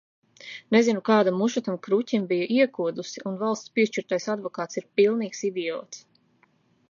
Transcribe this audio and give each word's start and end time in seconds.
Nezinu, 0.75 1.01
kāda 1.09 1.33
muša 1.41 1.61
tam 1.67 1.75
kruķim 1.87 2.25
bija 2.31 2.47
iekodusi, 2.55 3.23
un 3.31 3.37
valsts 3.43 3.73
piešķirtais 3.79 4.27
advokāts 4.35 4.81
ir 4.83 4.87
pilnīgs 5.01 5.45
idiots! 5.53 6.03